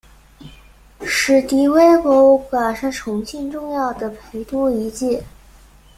[1.05, 5.21] 史迪威博物馆是重庆重要的陪都遗迹。